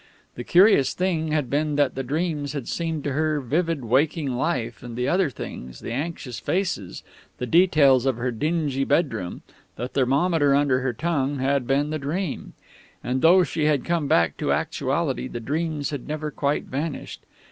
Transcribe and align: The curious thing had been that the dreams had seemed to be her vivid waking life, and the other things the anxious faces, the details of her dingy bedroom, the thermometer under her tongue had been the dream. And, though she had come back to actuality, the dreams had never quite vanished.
The 0.33 0.43
curious 0.43 0.95
thing 0.95 1.27
had 1.31 1.47
been 1.47 1.75
that 1.75 1.93
the 1.93 2.01
dreams 2.01 2.53
had 2.53 2.67
seemed 2.67 3.03
to 3.03 3.11
be 3.11 3.13
her 3.13 3.39
vivid 3.39 3.85
waking 3.85 4.35
life, 4.35 4.81
and 4.81 4.95
the 4.97 5.07
other 5.07 5.29
things 5.29 5.79
the 5.79 5.91
anxious 5.91 6.39
faces, 6.39 7.03
the 7.37 7.45
details 7.45 8.07
of 8.07 8.17
her 8.17 8.31
dingy 8.31 8.83
bedroom, 8.83 9.43
the 9.75 9.87
thermometer 9.87 10.55
under 10.55 10.79
her 10.79 10.93
tongue 10.93 11.37
had 11.37 11.67
been 11.67 11.91
the 11.91 11.99
dream. 11.99 12.53
And, 13.03 13.21
though 13.21 13.43
she 13.43 13.65
had 13.65 13.85
come 13.85 14.07
back 14.07 14.37
to 14.37 14.51
actuality, 14.51 15.27
the 15.27 15.39
dreams 15.39 15.91
had 15.91 16.07
never 16.07 16.31
quite 16.31 16.63
vanished. 16.63 17.21